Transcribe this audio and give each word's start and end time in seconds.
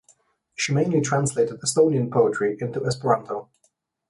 She 0.55 0.73
mainly 0.73 0.99
translated 1.01 1.59
Estonian 1.61 2.09
poetry 2.11 2.57
into 2.59 2.83
Esperanto. 2.87 3.51